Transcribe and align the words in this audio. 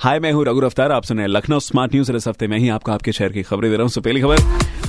हाय, 0.00 0.18
मैं 0.20 0.30
हूँ 0.32 0.44
रघु 0.44 0.60
अफ्तार 0.60 0.92
आप 0.92 1.04
सुन 1.04 1.18
रहे 1.18 1.26
लखनऊ 1.26 1.58
स्मार्ट 1.58 1.94
न्यूज़। 1.94 2.12
इस 2.12 2.26
हफ़्ते 2.28 2.46
में 2.46 2.56
ही 2.58 2.68
आपको 2.68 2.92
आपके 2.92 3.12
शहर 3.12 3.32
की 3.32 3.42
खबरें 3.42 3.70
दे 3.70 3.76
रहा 3.76 3.82
हूँ। 3.82 3.90
सो 3.90 4.00
पहली 4.00 4.20
खबर, 4.20 4.40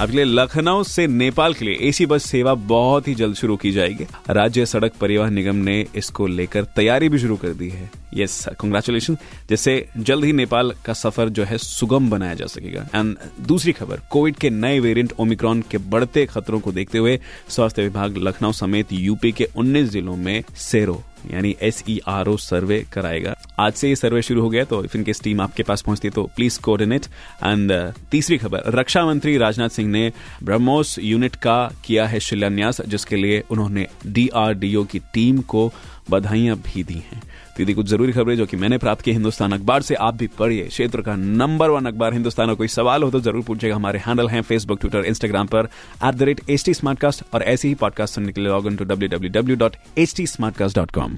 आपके 0.00 0.16
लिए 0.16 0.24
लखनऊ 0.24 0.82
से 0.82 1.06
नेपाल 1.06 1.54
के 1.54 1.64
लिए 1.64 1.76
एसी 1.88 2.06
बस 2.06 2.24
सेवा 2.24 2.54
बहुत 2.54 3.08
ही 3.08 3.14
जल्द 3.14 3.36
शुरू 3.36 3.56
की 3.56 3.70
जाएगी। 3.72 4.06
राज्य 4.30 4.66
सड़क 4.66 4.92
परिवहन 5.00 5.32
निगम 5.34 5.56
ने 5.56 5.86
इसको 5.96 6.26
लेकर 6.26 6.64
तैयारी 6.76 7.08
भी 7.08 7.18
शुरू 7.18 7.36
कर 7.36 7.48
दी 7.48 7.68
है। 7.68 7.90
यस 8.14 8.46
कंग्रेचुलेशन 8.60 9.16
जिससे 9.48 9.88
जल्द 9.96 10.24
ही 10.24 10.32
नेपाल 10.32 10.74
का 10.84 10.92
सफ़र 10.92 11.28
जो 11.28 11.44
है 11.44 11.58
सुगम 11.58 12.10
बनाया 12.10 12.34
जा 12.34 12.46
सकेगा। 12.46 12.86
एंड 12.94 13.16
दूसरी 13.40 13.72
खबर, 13.72 14.00
कोविड 14.10 14.36
के 14.36 14.50
नए 14.50 14.80
वेरिएंट 14.80 15.12
ओमिक्रॉन 15.18 15.64
के 15.70 15.78
बढ़ते 15.78 16.26
खतरों 16.26 16.60
को 16.60 16.72
देखते 16.72 16.98
हुए 16.98 17.20
स्वास्थ्य 17.48 17.82
विभाग 17.82 18.16
लखनऊ 18.18 18.52
समेत 18.52 18.92
यूपी 18.92 19.32
के 19.32 19.48
19 19.56 19.90
जिलों 19.90 20.16
में 20.16 20.42
सेरो। 20.56 21.02
यानी 21.28 21.54
एस 21.62 21.82
ई 21.88 21.98
आर 22.08 22.28
ओ 22.28 22.36
सर्वे 22.38 22.84
कराएगा। 22.92 23.34
आज 23.60 23.72
से 23.72 23.88
ये 23.88 23.96
सर्वे 23.96 24.22
शुरू 24.22 24.42
हो 24.42 24.48
गया 24.50 24.64
तो 24.64 24.82
इफ़ 24.84 24.96
इनकेस 24.96 25.20
टीम 25.22 25.40
आपके 25.40 25.62
पास 25.62 25.82
पहुँचती 25.82 26.08
है 26.08 26.12
तो 26.12 26.24
प्लीज़ 26.36 26.60
कोऑर्डिनेट 26.60 27.06
एंड 27.44 27.72
तीसरी 28.10 28.38
खबर, 28.38 28.62
रक्षा 28.70 29.04
मंत्री 29.06 29.36
राजनाथ 29.38 29.68
सिंह 29.70 29.90
ने 29.90 30.10
ब्रह्मोस 30.42 30.98
यूनिट 31.00 31.36
का 31.36 31.58
किया 31.84 32.06
है 32.06 32.20
शिलान्यास, 32.20 32.80
जिसके 32.82 33.16
लिए 33.16 33.42
उन्होंने 33.50 33.86
डीआरडीओ 34.08 34.84
की 34.84 34.98
टीम 35.14 35.40
को 35.44 35.72
बधाइयाँ 36.10 36.56
भी 36.58 36.82
दी 36.84 37.02
हैं। 37.10 37.22
तो 37.56 37.62
ये 37.62 37.74
कुछ 37.74 37.86
ज़रूरी 37.86 38.12
खबरें 38.12 38.36
जो 38.36 38.46
कि 38.46 38.56
मैंने 38.56 38.78
प्राप्त 38.78 39.02
की 39.04 39.12
हिंदुस्तान 39.12 39.52
अखबार 39.52 39.82
से, 39.82 39.94
आप 39.94 40.14
भी 40.14 40.26
पढ़िए। 40.38 40.66
क्षेत्र 40.66 41.02
का 41.02 41.16
नंबर 41.16 41.70
वन 41.70 41.86
अखबार, 41.86 42.12
हिंदुस्तान 42.12 42.54
कोई 42.54 42.68
सवाल 42.68 43.02
हो 43.02 43.10
तो 43.10 43.20
ज़रूर 43.20 43.42
पूछेगा। 43.44 43.76
हमारे 43.76 43.98
हैंडल 44.06 44.28
हैं 44.28 44.42
फेसबुक 44.42 44.80
ट्विटर 44.80 45.04
इंस्टाग्राम 45.04 45.46
पर 45.46 45.68
at 46.04 46.14
the 46.14 46.22
rate 46.22 46.40
H 46.50 46.64
T 46.64 46.74
और 47.34 47.42
ऐसे 47.42 47.68
ही 47.68 47.74
पॉडकास्ट 47.74 48.14
सुनने 48.14 48.32
के 48.32 48.40
लिए 48.40 48.50
log 48.50 48.66
in 48.66 48.76
to 48.76 48.84
W 48.84 49.08
W 49.08 49.30
W 49.32 49.56
dot 49.56 49.76
H 49.98 50.14
T 50.16 50.26
Smartcast 50.26 50.76
dot 50.76 50.90
com 50.90 51.17